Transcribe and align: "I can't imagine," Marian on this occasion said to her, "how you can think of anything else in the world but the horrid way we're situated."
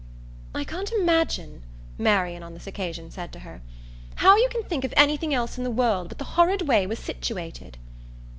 "I 0.55 0.63
can't 0.63 0.91
imagine," 0.93 1.61
Marian 1.99 2.41
on 2.41 2.55
this 2.55 2.65
occasion 2.65 3.11
said 3.11 3.31
to 3.33 3.41
her, 3.41 3.61
"how 4.15 4.35
you 4.35 4.49
can 4.49 4.63
think 4.63 4.83
of 4.83 4.95
anything 4.97 5.31
else 5.31 5.59
in 5.59 5.63
the 5.63 5.69
world 5.69 6.09
but 6.09 6.17
the 6.17 6.23
horrid 6.33 6.63
way 6.63 6.87
we're 6.87 6.95
situated." 6.95 7.77